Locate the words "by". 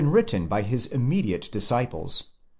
0.47-0.63